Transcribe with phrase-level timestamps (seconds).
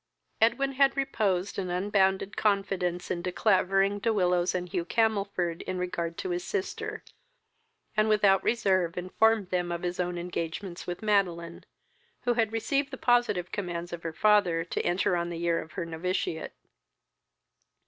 [0.41, 5.77] Edwin had reposed an unbounded confidence in De Clavering, De Willows, and Hugh Camelford, in
[5.77, 7.03] regard to his sister,
[7.95, 11.65] and without reserve informed them of his own engagements with Madeline,
[12.21, 15.73] who had received the positive commands of her father to enter on the year of
[15.73, 16.49] her noviciate.